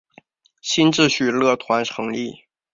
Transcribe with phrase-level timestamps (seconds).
[0.63, 2.45] 新秩序乐团成立。